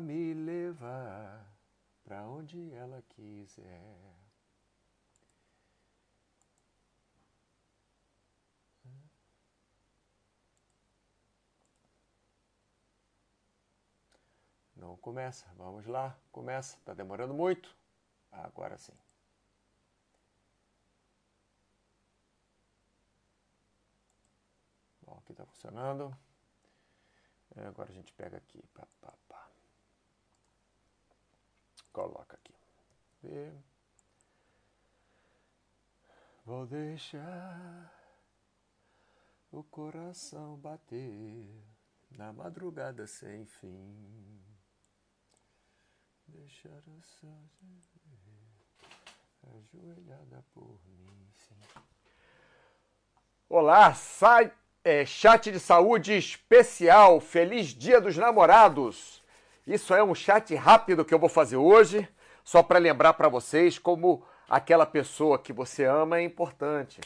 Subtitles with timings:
[0.00, 1.44] me levar
[2.04, 4.16] para onde ela quiser.
[14.76, 17.74] Não começa, vamos lá, começa, tá demorando muito.
[18.30, 18.92] Agora sim.
[25.02, 26.16] Bom, aqui tá funcionando.
[27.56, 28.62] Agora a gente pega aqui.
[31.96, 32.54] Coloca aqui.
[33.22, 33.50] Vê.
[36.44, 37.90] Vou deixar
[39.50, 41.48] o coração bater
[42.10, 44.44] na madrugada sem fim.
[46.28, 47.48] Deixar o sol
[49.56, 51.80] ajoelhada por mim, sim.
[53.48, 54.52] Olá, sai
[54.84, 57.20] é, chat de saúde especial.
[57.20, 59.15] Feliz Dia dos Namorados.
[59.66, 62.08] Isso é um chat rápido que eu vou fazer hoje,
[62.44, 67.00] só para lembrar para vocês como aquela pessoa que você ama é importante.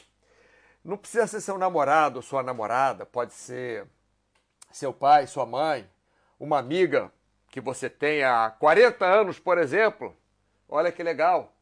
[0.85, 3.87] Não precisa ser seu namorado ou sua namorada, pode ser
[4.71, 5.89] seu pai, sua mãe,
[6.39, 7.11] uma amiga
[7.49, 10.15] que você tem há 40 anos, por exemplo.
[10.69, 11.55] Olha que legal.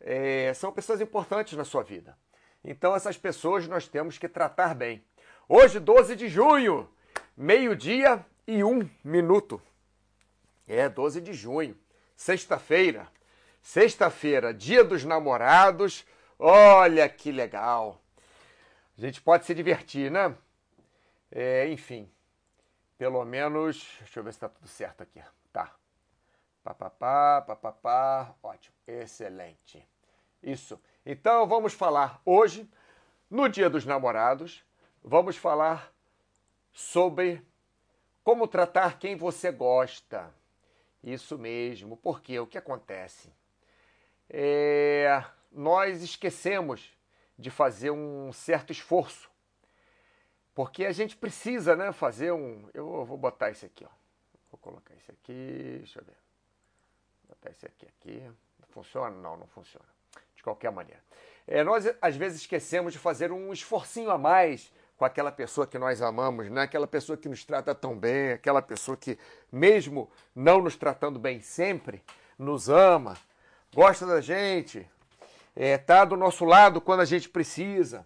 [0.00, 2.18] É, são pessoas importantes na sua vida.
[2.64, 5.04] Então, essas pessoas nós temos que tratar bem.
[5.48, 6.90] Hoje, 12 de junho,
[7.36, 9.62] meio-dia e um minuto.
[10.68, 11.74] É, 12 de junho,
[12.14, 13.08] sexta-feira.
[13.62, 16.04] Sexta-feira, dia dos namorados.
[16.38, 18.00] Olha que legal.
[18.96, 20.36] A gente pode se divertir, né?
[21.32, 22.10] É, enfim,
[22.98, 23.96] pelo menos.
[24.00, 25.22] Deixa eu ver se está tudo certo aqui.
[25.52, 25.72] Tá.
[26.62, 28.34] Papapá, papapá.
[28.42, 29.88] Ótimo, excelente.
[30.42, 30.78] Isso.
[31.04, 32.70] Então vamos falar hoje,
[33.30, 34.62] no Dia dos Namorados,
[35.02, 35.90] vamos falar
[36.72, 37.42] sobre
[38.22, 40.30] como tratar quem você gosta.
[41.02, 43.32] Isso mesmo, porque o que acontece?
[44.28, 46.92] É, nós esquecemos
[47.38, 49.30] de fazer um certo esforço.
[50.54, 52.68] Porque a gente precisa né, fazer um.
[52.74, 53.88] Eu vou botar esse aqui, ó.
[54.50, 56.16] Vou colocar esse aqui, deixa eu ver.
[57.22, 58.30] Vou botar esse aqui aqui.
[58.70, 59.16] Funciona?
[59.16, 59.86] Não, não funciona.
[60.34, 61.00] De qualquer maneira.
[61.46, 65.78] É, nós, às vezes, esquecemos de fazer um esforcinho a mais com aquela pessoa que
[65.78, 66.62] nós amamos, né?
[66.62, 69.16] aquela pessoa que nos trata tão bem, aquela pessoa que,
[69.50, 72.02] mesmo não nos tratando bem sempre,
[72.36, 73.16] nos ama,
[73.72, 74.90] gosta da gente, está
[75.54, 78.04] é, tá do nosso lado quando a gente precisa.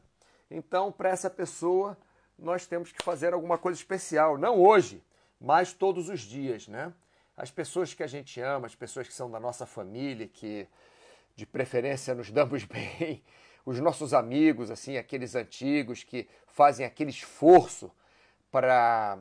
[0.51, 1.97] Então, para essa pessoa,
[2.39, 5.03] nós temos que fazer alguma coisa especial, não hoje,
[5.41, 6.93] mas todos os dias, né?
[7.35, 10.69] As pessoas que a gente ama, as pessoas que são da nossa família, que
[11.35, 13.23] de preferência nos damos bem,
[13.65, 17.91] os nossos amigos, assim, aqueles antigos que fazem aquele esforço
[18.51, 19.19] para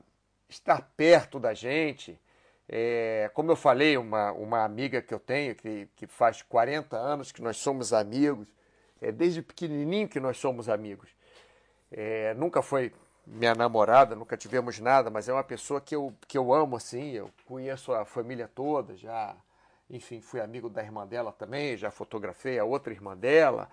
[0.50, 2.20] estar perto da gente.
[2.68, 7.32] É, como eu falei, uma, uma amiga que eu tenho, que, que faz 40 anos
[7.32, 8.48] que nós somos amigos,
[9.02, 11.10] é, desde pequenininho que nós somos amigos.
[11.92, 12.94] É, nunca foi
[13.26, 17.12] minha namorada, nunca tivemos nada, mas é uma pessoa que eu, que eu amo, assim,
[17.12, 19.36] eu conheço a família toda, já,
[19.90, 23.70] enfim, fui amigo da irmã dela também, já fotografei a outra irmã dela,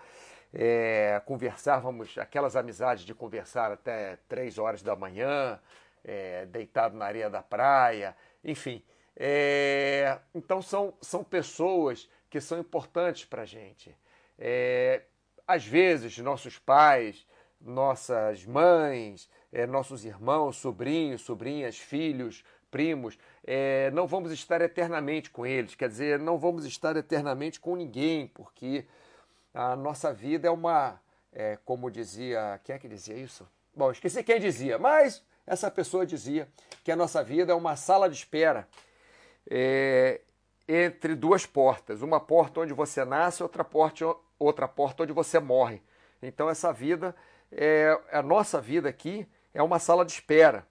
[0.53, 5.59] é, conversávamos, aquelas amizades de conversar até três horas da manhã,
[6.03, 8.83] é, deitado na areia da praia, enfim.
[9.15, 13.95] É, então são, são pessoas que são importantes para a gente.
[14.37, 15.03] É,
[15.45, 17.27] às vezes, nossos pais,
[17.59, 25.45] nossas mães, é, nossos irmãos, sobrinhos, sobrinhas, filhos, primos, é, não vamos estar eternamente com
[25.45, 28.85] eles, quer dizer, não vamos estar eternamente com ninguém, porque
[29.53, 30.99] a nossa vida é uma,
[31.33, 33.47] é, como dizia, quem é que dizia isso?
[33.75, 36.47] Bom, esqueci quem dizia, mas essa pessoa dizia
[36.83, 38.67] que a nossa vida é uma sala de espera
[39.49, 40.21] é,
[40.67, 44.05] entre duas portas, uma porta onde você nasce, outra porta,
[44.37, 45.81] outra porta onde você morre.
[46.21, 47.15] Então essa vida,
[47.51, 50.67] é, a nossa vida aqui é uma sala de espera.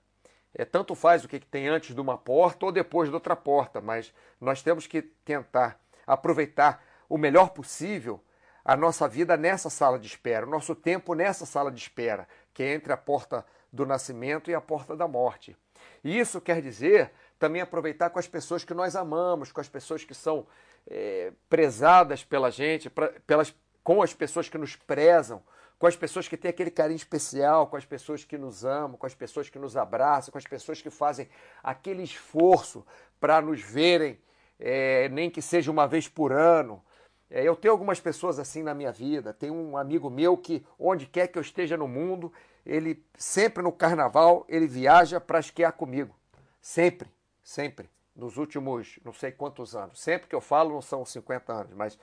[0.55, 3.81] É, tanto faz o que, tem antes de uma porta ou depois de outra porta,
[3.81, 8.23] mas nós temos que tentar aproveitar o melhor possível
[8.69, 12.63] a nossa vida nessa sala de espera, o nosso tempo nessa sala de espera, que
[12.63, 13.43] é entre a porta
[13.73, 15.57] do nascimento e a porta da morte.
[16.05, 20.05] E isso quer dizer também aproveitar com as pessoas que nós amamos, com as pessoas
[20.05, 20.47] que são
[20.87, 25.43] é, prezadas pela gente, pra, pelas, com as pessoas que nos prezam,
[25.79, 29.07] com as pessoas que têm aquele carinho especial, com as pessoas que nos amam, com
[29.07, 31.27] as pessoas que nos abraçam, com as pessoas que fazem
[31.63, 32.85] aquele esforço
[33.19, 34.21] para nos verem,
[34.61, 36.85] é, nem que seja uma vez por ano,
[37.31, 39.33] é, eu tenho algumas pessoas assim na minha vida.
[39.33, 42.33] Tem um amigo meu que, onde quer que eu esteja no mundo,
[42.65, 46.15] ele sempre no carnaval ele viaja para esquiar comigo.
[46.61, 47.09] Sempre,
[47.43, 47.89] sempre.
[48.17, 50.01] nos últimos não sei quantos anos.
[50.01, 51.99] Sempre que eu falo não são 50 anos, mas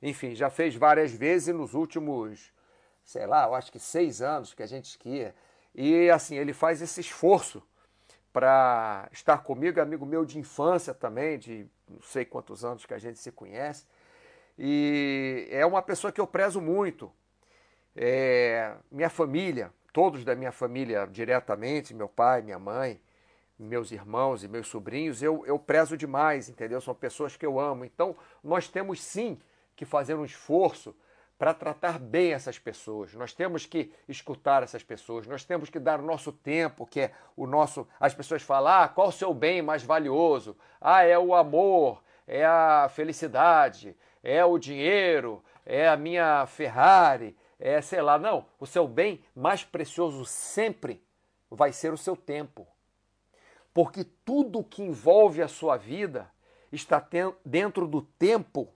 [0.00, 2.52] enfim, já fez várias vezes nos últimos,
[3.04, 5.34] sei lá, eu acho que seis anos que a gente esquia.
[5.74, 7.62] E assim, ele faz esse esforço
[8.32, 12.98] para estar comigo, amigo meu de infância também, de não sei quantos anos que a
[12.98, 13.84] gente se conhece.
[14.58, 17.12] E é uma pessoa que eu prezo muito.
[17.94, 23.00] É, minha família, todos da minha família diretamente, meu pai, minha mãe,
[23.58, 26.80] meus irmãos e meus sobrinhos, eu, eu prezo demais, entendeu?
[26.80, 27.84] São pessoas que eu amo.
[27.84, 29.38] Então, nós temos sim
[29.76, 30.94] que fazer um esforço
[31.38, 33.14] para tratar bem essas pessoas.
[33.14, 37.12] Nós temos que escutar essas pessoas, nós temos que dar o nosso tempo, que é
[37.36, 37.86] o nosso.
[38.00, 40.56] As pessoas falam: ah, qual o seu bem mais valioso?
[40.80, 43.96] Ah, é o amor, é a felicidade,
[44.28, 48.18] é o dinheiro, é a minha Ferrari, é sei lá.
[48.18, 51.02] Não, o seu bem mais precioso sempre
[51.50, 52.66] vai ser o seu tempo.
[53.72, 56.30] Porque tudo que envolve a sua vida
[56.70, 57.02] está
[57.42, 58.68] dentro do tempo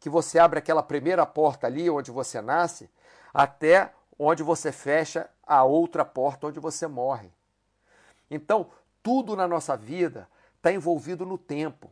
[0.00, 2.90] que você abre aquela primeira porta ali onde você nasce,
[3.32, 7.30] até onde você fecha a outra porta onde você morre.
[8.30, 8.70] Então,
[9.02, 11.90] tudo na nossa vida está envolvido no tempo.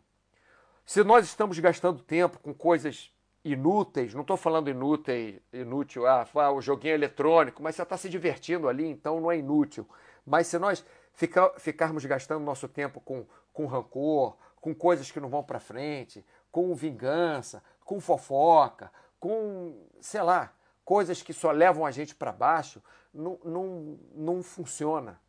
[0.84, 3.12] Se nós estamos gastando tempo com coisas
[3.44, 8.68] inúteis, não estou falando inútil, inútil, ah, o joguinho eletrônico, mas você está se divertindo
[8.68, 9.88] ali, então não é inútil.
[10.24, 10.84] Mas se nós
[11.14, 16.24] ficar, ficarmos gastando nosso tempo com, com rancor, com coisas que não vão para frente,
[16.50, 20.52] com vingança, com fofoca, com, sei lá,
[20.84, 22.82] coisas que só levam a gente para baixo,
[23.12, 25.20] não, não, não funciona.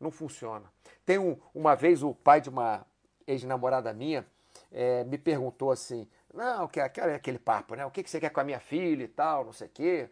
[0.00, 0.64] Não funciona.
[1.04, 2.84] Tem um, uma vez o pai de uma
[3.26, 4.26] ex-namorada minha
[4.72, 7.84] é, me perguntou assim: Não, que é aquele papo, né?
[7.86, 10.08] O que, que você quer com a minha filha e tal, não sei o quê.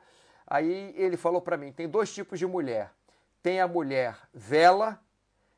[0.47, 2.91] Aí ele falou para mim: tem dois tipos de mulher
[3.43, 5.01] tem a mulher vela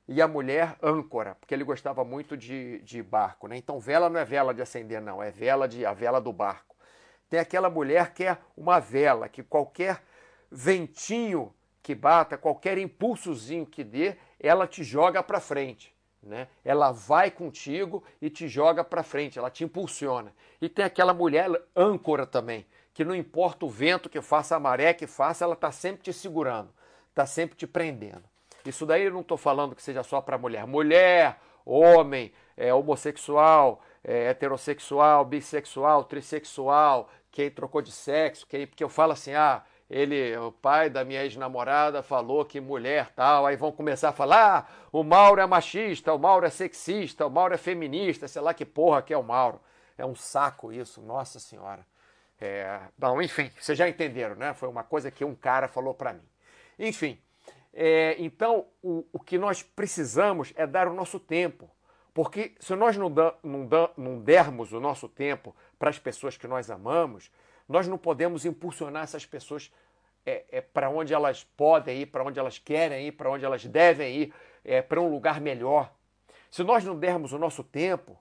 [0.06, 3.56] e a mulher âncora, porque ele gostava muito de, de barco, né?
[3.56, 6.76] Então vela não é vela de acender, não, é vela de a vela do barco.
[7.28, 10.02] Tem aquela mulher que é uma vela, que qualquer
[10.50, 15.94] ventinho que bata, qualquer impulsozinho que dê, ela te joga para frente.
[16.23, 16.47] Né?
[16.65, 20.33] Ela vai contigo e te joga para frente, ela te impulsiona.
[20.61, 22.65] E tem aquela mulher âncora também,
[22.95, 26.13] que não importa o vento que faça, a maré que faça, ela está sempre te
[26.13, 26.73] segurando
[27.13, 28.25] está sempre te prendendo.
[28.65, 30.67] Isso daí eu não estou falando que seja só para mulher.
[30.67, 38.89] Mulher, homem, é, homossexual, é, heterossexual, bissexual, trissexual, quem trocou de sexo, quem, porque eu
[38.89, 43.71] falo assim, ah, ele, o pai da minha ex-namorada falou que mulher tal, aí vão
[43.71, 47.59] começar a falar, ah, o Mauro é machista, o Mauro é sexista, o Mauro é
[47.59, 49.61] feminista, sei lá que porra que é o Mauro.
[49.99, 51.87] É um saco isso, nossa senhora.
[52.41, 54.55] É, bom, enfim, vocês já entenderam, né?
[54.55, 56.27] Foi uma coisa que um cara falou para mim.
[56.79, 57.19] Enfim,
[57.75, 61.71] é, então o, o que nós precisamos é dar o nosso tempo.
[62.15, 66.38] Porque se nós não, da, não, da, não dermos o nosso tempo para as pessoas
[66.38, 67.31] que nós amamos,
[67.69, 69.73] nós não podemos impulsionar essas pessoas
[70.25, 73.64] é, é, para onde elas podem ir, para onde elas querem ir, para onde elas
[73.64, 75.93] devem ir, é, para um lugar melhor.
[76.50, 78.19] Se nós não dermos o nosso tempo,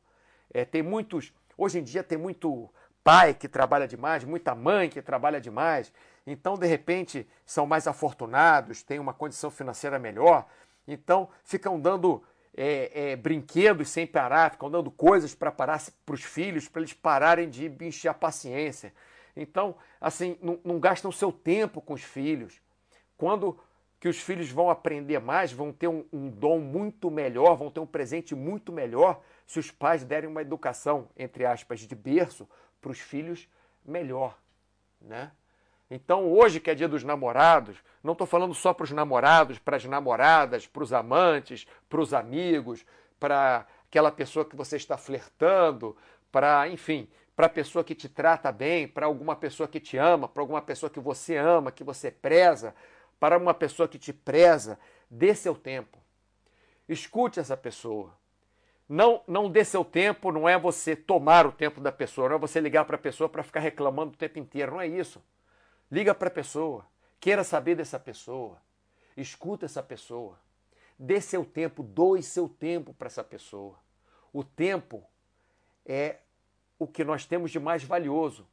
[0.54, 1.34] é, tem muitos.
[1.58, 2.70] Hoje em dia tem muito
[3.04, 5.92] pai que trabalha demais, muita mãe que trabalha demais,
[6.26, 10.48] então de repente são mais afortunados, têm uma condição financeira melhor,
[10.88, 12.24] então ficam dando
[12.56, 16.94] é, é, brinquedos sem parar, ficam dando coisas para parar para os filhos, para eles
[16.94, 18.94] pararem de encher a paciência.
[19.36, 22.62] Então, assim, não, não gastam seu tempo com os filhos.
[23.18, 23.58] Quando
[24.00, 27.80] que os filhos vão aprender mais, vão ter um, um, dom muito melhor, vão ter
[27.80, 32.50] um presente muito melhor se os pais derem uma educação, entre aspas, de berço
[32.82, 33.48] para os filhos
[33.86, 34.38] melhor,
[35.00, 35.32] né?
[35.88, 39.76] Então, hoje que é dia dos namorados, não estou falando só para os namorados, para
[39.76, 42.86] as namoradas, para os amantes, para os amigos,
[43.20, 45.96] para aquela pessoa que você está flertando,
[46.32, 47.10] para, enfim,
[47.42, 50.62] para a pessoa que te trata bem, para alguma pessoa que te ama, para alguma
[50.62, 52.76] pessoa que você ama, que você preza,
[53.20, 54.78] para uma pessoa que te preza,
[55.10, 55.98] dê seu tempo.
[56.88, 58.16] Escute essa pessoa.
[58.88, 62.40] Não, não dê seu tempo, não é você tomar o tempo da pessoa, não é
[62.40, 65.20] você ligar para a pessoa para ficar reclamando o tempo inteiro, não é isso.
[65.92, 66.86] Liga para a pessoa,
[67.20, 68.62] queira saber dessa pessoa,
[69.18, 70.38] escuta essa pessoa,
[71.00, 73.80] dê seu tempo, doe seu tempo para essa pessoa.
[74.32, 75.04] O tempo
[75.84, 76.20] é
[76.82, 78.48] o que nós temos de mais valioso.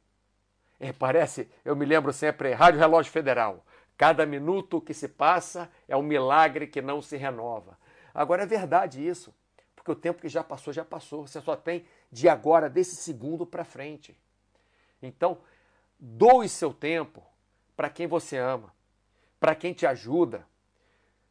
[0.79, 3.65] É, parece, eu me lembro sempre, Rádio Relógio Federal.
[3.97, 7.75] Cada minuto que se passa é um milagre que não se renova.
[8.13, 9.33] Agora é verdade isso
[9.75, 11.25] porque o tempo que já passou, já passou.
[11.25, 14.15] Você só tem de agora, desse segundo para frente.
[15.01, 15.39] Então,
[15.99, 17.23] doe seu tempo
[17.75, 18.71] para quem você ama,
[19.39, 20.45] para quem te ajuda,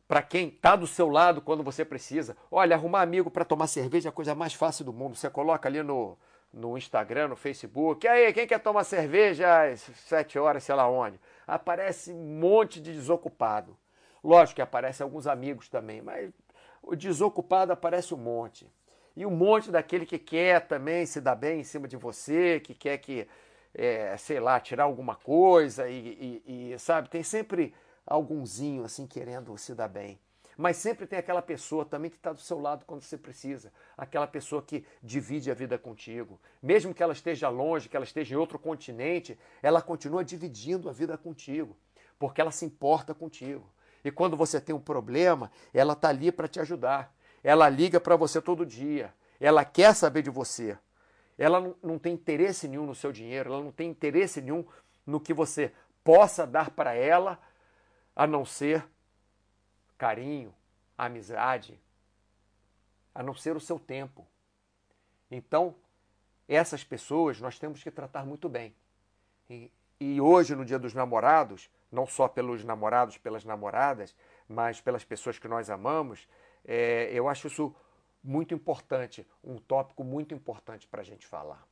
[0.08, 2.36] para quem está do seu lado quando você precisa.
[2.50, 5.14] Olha, arrumar amigo para tomar cerveja é a coisa mais fácil do mundo.
[5.14, 6.18] Você coloca ali no,
[6.52, 8.06] no Instagram, no Facebook.
[8.06, 11.20] E aí, quem quer tomar cerveja às sete horas, sei lá onde?
[11.46, 13.76] Aparece um monte de desocupado.
[14.22, 16.30] Lógico que aparece alguns amigos também, mas
[16.82, 18.70] o desocupado aparece um monte.
[19.16, 22.74] E um monte daquele que quer também se dar bem em cima de você, que
[22.74, 23.26] quer que,
[23.74, 27.74] é, sei lá, tirar alguma coisa e, e, e sabe, tem sempre
[28.06, 30.18] algumzinho assim querendo se dar bem.
[30.58, 33.72] Mas sempre tem aquela pessoa também que está do seu lado quando você precisa.
[33.96, 36.40] Aquela pessoa que divide a vida contigo.
[36.60, 40.92] Mesmo que ela esteja longe, que ela esteja em outro continente, ela continua dividindo a
[40.92, 41.76] vida contigo.
[42.18, 43.72] Porque ela se importa contigo.
[44.04, 47.14] E quando você tem um problema, ela está ali para te ajudar.
[47.44, 49.14] Ela liga para você todo dia.
[49.38, 50.76] Ela quer saber de você.
[51.38, 53.52] Ela não, não tem interesse nenhum no seu dinheiro.
[53.52, 54.66] Ela não tem interesse nenhum
[55.06, 55.72] no que você
[56.02, 57.38] possa dar para ela
[58.16, 58.84] a não ser
[59.98, 60.54] carinho,
[60.96, 61.78] amizade,
[63.14, 64.26] a não ser o seu tempo.
[65.30, 65.74] Então,
[66.48, 68.74] essas pessoas nós temos que tratar muito bem.
[69.50, 74.14] E, e, hoje, no Dia dos Namorados, não só pelos namorados, pelas namoradas,
[74.48, 76.28] mas pelas pessoas que nós amamos,
[76.64, 77.74] é, eu acho isso
[78.22, 81.66] muito importante, um tópico muito importante para a gente falar.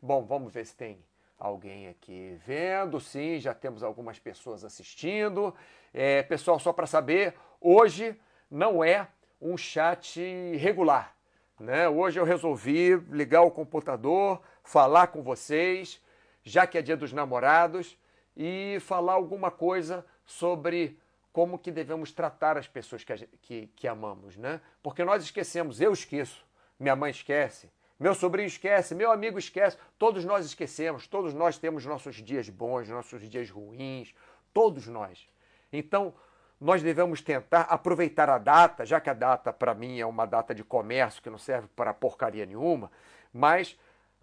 [0.00, 1.04] Bom, vamos ver se tem
[1.38, 5.54] alguém aqui vendo, sim, já temos algumas pessoas assistindo.
[5.94, 8.18] É, pessoal, só para saber, hoje
[8.50, 9.08] não é
[9.40, 10.20] um chat
[10.56, 11.14] regular.
[11.58, 11.88] Né?
[11.88, 16.02] Hoje eu resolvi ligar o computador, falar com vocês,
[16.42, 17.96] já que é dia dos namorados,
[18.36, 20.98] e falar alguma coisa sobre
[21.32, 24.60] como que devemos tratar as pessoas que, que, que amamos, né?
[24.82, 26.44] Porque nós esquecemos, eu esqueço,
[26.78, 31.84] minha mãe esquece, meu sobrinho esquece, meu amigo esquece, todos nós esquecemos, todos nós temos
[31.84, 34.14] nossos dias bons, nossos dias ruins,
[34.52, 35.28] todos nós.
[35.72, 36.14] Então,
[36.60, 40.54] nós devemos tentar aproveitar a data, já que a data para mim é uma data
[40.54, 42.90] de comércio que não serve para porcaria nenhuma,
[43.32, 43.78] mas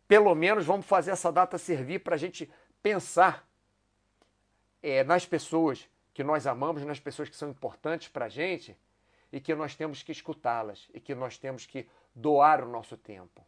[0.08, 2.52] pelo menos vamos fazer essa data servir para a gente
[2.82, 3.48] pensar
[4.82, 8.78] é, nas pessoas que nós amamos, nas pessoas que são importantes para a gente
[9.32, 13.46] e que nós temos que escutá-las e que nós temos que doar o nosso tempo.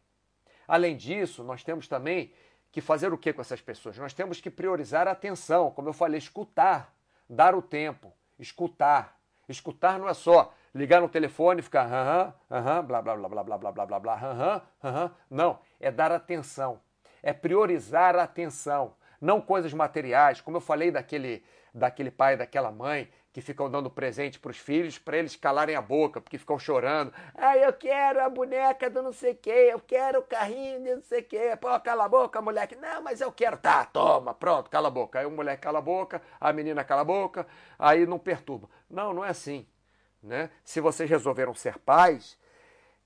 [0.68, 2.30] Além disso, nós temos também
[2.70, 3.96] que fazer o que com essas pessoas?
[3.96, 6.94] Nós temos que priorizar a atenção, como eu falei, escutar,
[7.28, 9.18] dar o tempo, escutar.
[9.48, 13.44] Escutar não é só ligar no telefone e ficar aham, aham, blá, blá, blá, blá,
[13.44, 15.14] blá, blá, blá, blá, blá, aham, aham.
[15.30, 16.78] Não, é dar atenção,
[17.22, 23.08] é priorizar a atenção, não coisas materiais, como eu falei daquele, daquele pai, daquela mãe
[23.32, 27.12] que ficam dando presente para os filhos para eles calarem a boca, porque ficam chorando.
[27.34, 31.02] Ah, eu quero a boneca do não sei que, eu quero o carrinho de não
[31.02, 31.56] sei que.
[31.56, 32.74] Pô, cala a boca, moleque.
[32.76, 33.56] Não, mas eu quero.
[33.58, 35.20] Tá, toma, pronto, cala a boca.
[35.20, 37.46] Aí o moleque cala a boca, a menina cala a boca,
[37.78, 38.68] aí não perturba.
[38.88, 39.66] Não, não é assim.
[40.22, 40.50] Né?
[40.64, 42.38] Se vocês resolveram ser pais,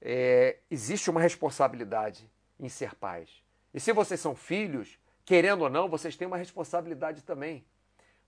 [0.00, 3.42] é, existe uma responsabilidade em ser pais.
[3.74, 7.64] E se vocês são filhos, querendo ou não, vocês têm uma responsabilidade também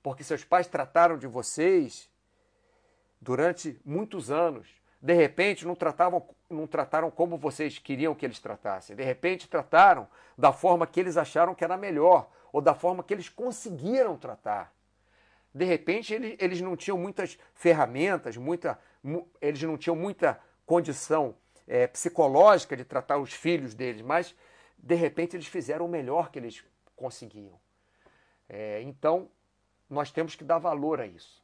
[0.05, 2.11] porque seus pais trataram de vocês
[3.19, 4.69] durante muitos anos.
[5.01, 8.95] De repente, não, tratavam, não trataram como vocês queriam que eles tratassem.
[8.95, 10.07] De repente, trataram
[10.37, 14.75] da forma que eles acharam que era melhor, ou da forma que eles conseguiram tratar.
[15.55, 18.79] De repente, eles, eles não tinham muitas ferramentas, muita,
[19.41, 21.35] eles não tinham muita condição
[21.67, 24.35] é, psicológica de tratar os filhos deles, mas
[24.77, 26.63] de repente eles fizeram o melhor que eles
[26.95, 27.59] conseguiam.
[28.47, 29.31] É, então,
[29.88, 31.43] nós temos que dar valor a isso,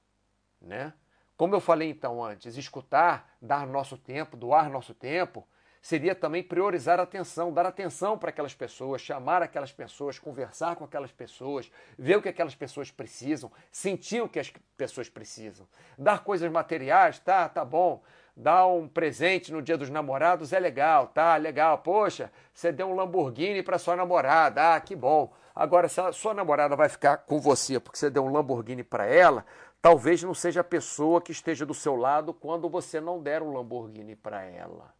[0.61, 0.93] né?
[1.37, 5.47] Como eu falei então antes, escutar, dar nosso tempo, doar nosso tempo,
[5.81, 10.85] seria também priorizar a atenção, dar atenção para aquelas pessoas, chamar aquelas pessoas, conversar com
[10.85, 15.67] aquelas pessoas, ver o que aquelas pessoas precisam, sentir o que as pessoas precisam.
[15.97, 18.03] Dar coisas materiais, tá, tá bom.
[18.37, 21.79] Dar um presente no dia dos namorados é legal, tá, legal.
[21.79, 25.33] Poxa, você deu um Lamborghini para sua namorada, ah, que bom.
[25.55, 29.07] Agora, se a sua namorada vai ficar com você porque você deu um Lamborghini para
[29.07, 29.45] ela,
[29.83, 33.53] talvez não seja a pessoa que esteja do seu lado quando você não der um
[33.53, 35.00] Lamborghini para ela.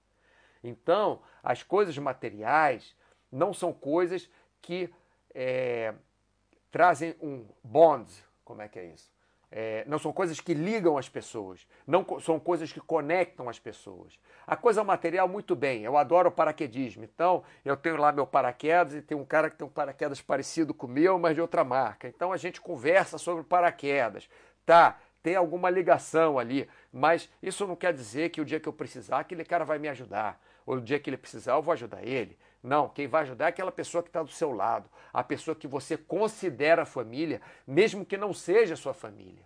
[0.63, 2.95] Então, as coisas materiais
[3.31, 4.29] não são coisas
[4.61, 4.93] que
[5.35, 5.95] é,
[6.71, 8.13] trazem um bond,
[8.45, 9.11] como é que é isso?
[9.53, 14.17] É, não são coisas que ligam as pessoas, não são coisas que conectam as pessoas.
[14.47, 19.03] A coisa material, muito bem, eu adoro paraquedismo, então eu tenho lá meu paraquedas e
[19.03, 22.07] tem um cara que tem um paraquedas parecido com o meu, mas de outra marca.
[22.07, 24.29] Então a gente conversa sobre paraquedas.
[24.65, 28.73] Tá, tem alguma ligação ali, mas isso não quer dizer que o dia que eu
[28.73, 32.39] precisar, aquele cara vai me ajudar, o dia que ele precisar, eu vou ajudar ele.
[32.63, 35.67] Não, quem vai ajudar é aquela pessoa que está do seu lado, a pessoa que
[35.67, 39.45] você considera família, mesmo que não seja sua família.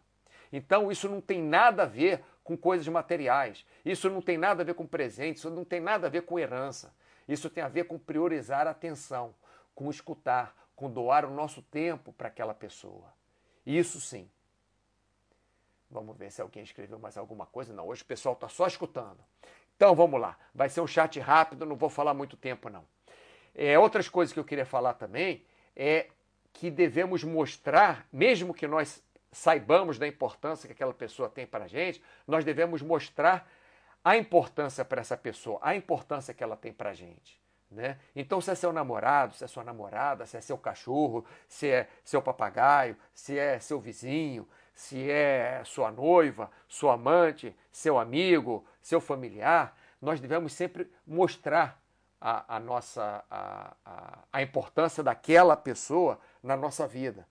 [0.53, 3.65] Então isso não tem nada a ver com coisas materiais.
[3.85, 6.39] Isso não tem nada a ver com presente, isso não tem nada a ver com
[6.39, 6.95] herança.
[7.27, 9.35] Isso tem a ver com priorizar a atenção,
[9.75, 13.13] com escutar, com doar o nosso tempo para aquela pessoa.
[13.65, 14.29] Isso sim.
[15.91, 17.73] Vamos ver se alguém escreveu mais alguma coisa.
[17.73, 19.19] Não, hoje o pessoal está só escutando.
[19.77, 20.37] Então vamos lá.
[20.55, 22.85] Vai ser um chat rápido, não vou falar muito tempo não.
[23.55, 25.45] É, outras coisas que eu queria falar também
[25.77, 26.09] é
[26.53, 29.03] que devemos mostrar, mesmo que nós
[29.33, 33.49] saibamos da importância que aquela pessoa tem para a gente, nós devemos mostrar
[34.05, 37.43] a importância para essa pessoa, a importância que ela tem para a gente.
[37.71, 37.99] Né?
[38.15, 41.89] Então, se é seu namorado, se é sua namorada, se é seu cachorro, se é
[42.05, 49.01] seu papagaio, se é seu vizinho, se é sua noiva, sua amante, seu amigo, seu
[49.01, 51.81] familiar, nós devemos sempre mostrar
[52.21, 57.27] a, a nossa a, a, a, importância daquela pessoa na nossa vida.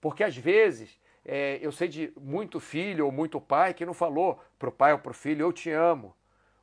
[0.00, 4.40] Porque às vezes é, eu sei de muito filho ou muito pai que não falou
[4.58, 6.14] para o pai ou para o filho, eu te amo,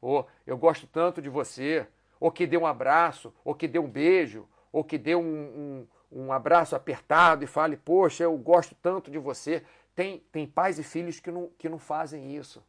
[0.02, 1.88] ou eu gosto tanto de você,
[2.20, 5.88] ou que dê um abraço, ou que dê um beijo, ou que dê um, um,
[6.12, 9.64] um abraço apertado e fale, poxa, eu gosto tanto de você.
[10.00, 12.64] Tem, tem pais e filhos que não, que não fazem isso.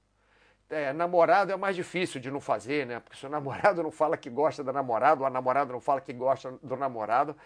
[0.69, 2.99] É, namorado é mais difícil de não fazer, né?
[2.99, 6.01] Porque se o namorado não fala que gosta da namorada, ou a namorada não fala
[6.01, 7.37] que gosta do namorado,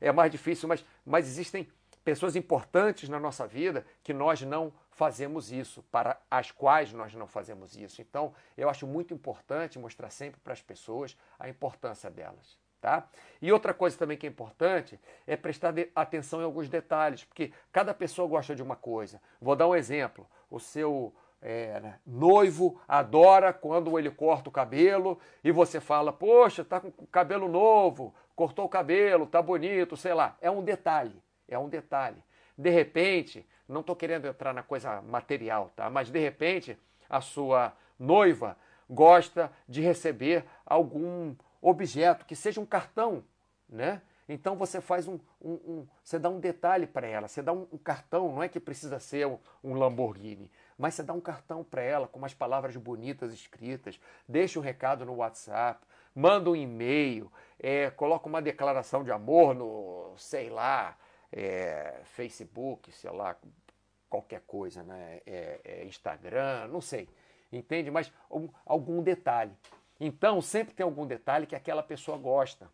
[0.00, 1.68] é mais difícil, mas, mas existem
[2.02, 7.26] pessoas importantes na nossa vida que nós não fazemos isso, para as quais nós não
[7.26, 8.00] fazemos isso.
[8.00, 12.63] Então, eu acho muito importante mostrar sempre para as pessoas a importância delas.
[12.84, 13.08] Tá?
[13.40, 17.94] E outra coisa também que é importante é prestar atenção em alguns detalhes, porque cada
[17.94, 19.22] pessoa gosta de uma coisa.
[19.40, 20.26] Vou dar um exemplo.
[20.50, 21.10] O seu
[21.40, 26.90] é, né, noivo adora quando ele corta o cabelo e você fala, poxa, tá com
[27.06, 30.36] cabelo novo, cortou o cabelo, tá bonito, sei lá.
[30.42, 32.22] É um detalhe, é um detalhe.
[32.54, 35.88] De repente, não estou querendo entrar na coisa material, tá?
[35.88, 38.58] Mas de repente a sua noiva
[38.90, 41.34] gosta de receber algum
[41.68, 43.24] objeto, que seja um cartão,
[43.68, 44.02] né?
[44.28, 47.66] Então você faz um, um, um você dá um detalhe para ela, você dá um,
[47.72, 49.26] um, cartão, não é que precisa ser
[49.62, 54.58] um, Lamborghini, mas você dá um cartão para ela com umas palavras bonitas escritas, deixa
[54.58, 60.48] um recado no WhatsApp, manda um e-mail, é, coloca uma declaração de amor no, sei
[60.48, 60.96] lá,
[61.30, 63.36] é, Facebook, sei lá,
[64.08, 65.20] qualquer coisa, né?
[65.26, 67.08] É, é Instagram, não sei,
[67.52, 67.90] entende?
[67.90, 68.12] Mas
[68.64, 69.52] algum detalhe.
[70.00, 72.68] Então, sempre tem algum detalhe que aquela pessoa gosta.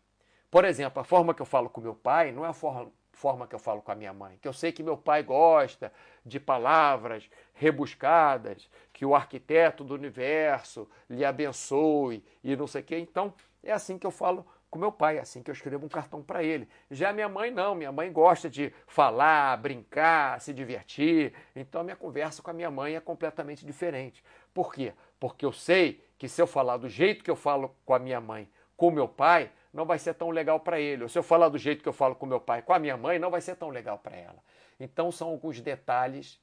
[0.49, 3.47] Por exemplo, a forma que eu falo com meu pai não é a forma, forma
[3.47, 4.37] que eu falo com a minha mãe.
[4.41, 5.93] Que eu sei que meu pai gosta
[6.25, 12.97] de palavras rebuscadas, que o arquiteto do universo lhe abençoe e não sei o quê.
[12.97, 15.89] Então, é assim que eu falo com meu pai, é assim que eu escrevo um
[15.89, 16.67] cartão para ele.
[16.89, 21.33] Já minha mãe não, minha mãe gosta de falar, brincar, se divertir.
[21.53, 24.23] Então a minha conversa com a minha mãe é completamente diferente.
[24.53, 24.93] Por quê?
[25.21, 28.19] Porque eu sei que se eu falar do jeito que eu falo com a minha
[28.19, 31.03] mãe, com meu pai, não vai ser tão legal para ele.
[31.03, 32.97] Ou se eu falar do jeito que eu falo com meu pai, com a minha
[32.97, 34.39] mãe, não vai ser tão legal para ela.
[34.79, 36.41] Então são alguns detalhes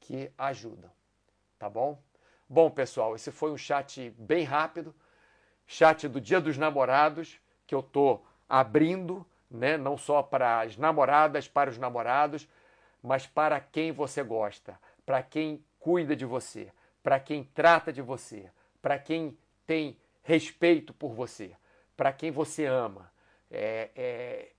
[0.00, 0.90] que ajudam,
[1.60, 2.02] tá bom?
[2.48, 4.92] Bom, pessoal, esse foi um chat bem rápido,
[5.64, 11.46] chat do Dia dos Namorados, que eu tô abrindo, né, não só para as namoradas,
[11.46, 12.48] para os namorados,
[13.00, 14.76] mas para quem você gosta,
[15.06, 21.12] para quem cuida de você, para quem trata de você, para quem tem respeito por
[21.12, 21.52] você,
[21.96, 23.10] para quem você ama.
[23.50, 24.52] É, é,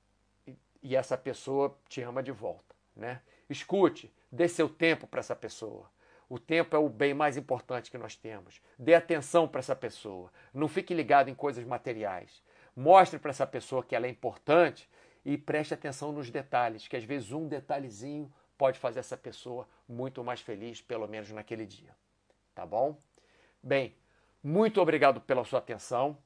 [0.81, 2.75] e essa pessoa te ama de volta.
[2.95, 3.21] Né?
[3.49, 5.89] Escute, dê seu tempo para essa pessoa.
[6.29, 8.61] O tempo é o bem mais importante que nós temos.
[8.77, 10.31] Dê atenção para essa pessoa.
[10.53, 12.43] Não fique ligado em coisas materiais.
[12.75, 14.87] Mostre para essa pessoa que ela é importante
[15.25, 20.23] e preste atenção nos detalhes, que às vezes um detalhezinho pode fazer essa pessoa muito
[20.23, 21.95] mais feliz, pelo menos naquele dia.
[22.59, 23.01] Tá bom?
[23.63, 23.95] Bem,
[24.43, 26.17] muito obrigado pela sua atenção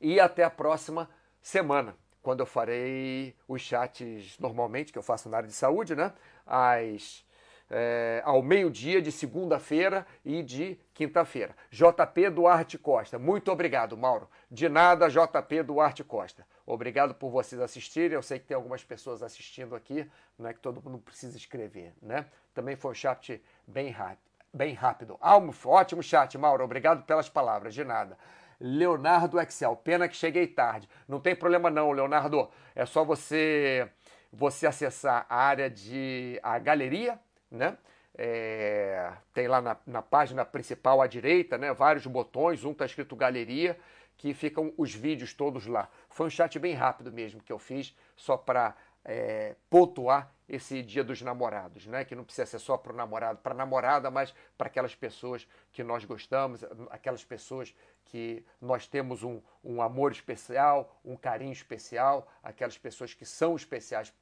[0.00, 1.10] e até a próxima
[1.42, 6.14] semana, quando eu farei os chats normalmente, que eu faço na área de saúde, né?
[6.46, 7.22] Às,
[7.68, 11.54] é, ao meio-dia de segunda-feira e de quinta-feira.
[11.70, 13.18] JP Duarte Costa.
[13.18, 14.30] Muito obrigado, Mauro.
[14.50, 16.46] De nada, JP Duarte Costa.
[16.64, 18.14] Obrigado por vocês assistirem.
[18.14, 21.92] Eu sei que tem algumas pessoas assistindo aqui, não é que todo mundo precisa escrever,
[22.00, 22.24] né?
[22.54, 24.25] Também foi um chat bem rápido
[24.56, 25.18] bem rápido.
[25.20, 26.64] Ah, ótimo chat, Mauro.
[26.64, 28.18] Obrigado pelas palavras, de nada.
[28.58, 30.88] Leonardo Excel, pena que cheguei tarde.
[31.06, 32.48] Não tem problema não, Leonardo.
[32.74, 33.88] É só você
[34.32, 37.18] você acessar a área de a galeria,
[37.50, 37.76] né?
[38.18, 41.72] É, tem lá na, na, página principal à direita, né?
[41.72, 43.78] Vários botões, um está escrito galeria,
[44.16, 45.88] que ficam os vídeos todos lá.
[46.08, 51.02] Foi um chat bem rápido mesmo que eu fiz, só para é, pontuar esse Dia
[51.02, 52.04] dos Namorados, né?
[52.04, 55.46] Que não precisa ser só para o namorado, para a namorada, mas para aquelas pessoas
[55.72, 62.28] que nós gostamos, aquelas pessoas que nós temos um, um amor especial, um carinho especial,
[62.42, 64.12] aquelas pessoas que são especiais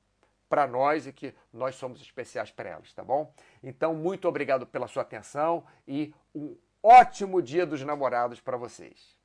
[0.49, 3.35] para nós e que nós somos especiais para elas, tá bom?
[3.63, 9.17] Então, muito obrigado pela sua atenção e um ótimo Dia dos Namorados para vocês.